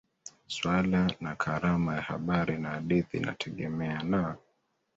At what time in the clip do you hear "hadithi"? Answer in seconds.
2.69-3.17